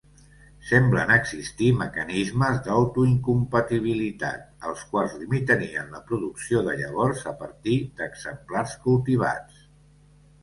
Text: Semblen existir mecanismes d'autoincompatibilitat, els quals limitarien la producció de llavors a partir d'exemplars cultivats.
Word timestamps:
Semblen 0.67 1.11
existir 1.15 1.65
mecanismes 1.81 2.55
d'autoincompatibilitat, 2.67 4.47
els 4.71 4.81
quals 4.93 5.13
limitarien 5.25 5.93
la 5.97 6.01
producció 6.09 6.63
de 6.69 6.75
llavors 6.79 7.21
a 7.33 7.35
partir 7.43 7.75
d'exemplars 8.01 8.73
cultivats. 8.87 9.61